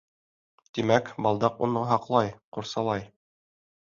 Тимәк, 0.77 1.11
балдаҡ 1.27 1.61
уны 1.67 1.85
һаҡлай, 1.93 2.33
ҡурсалай. 2.59 3.09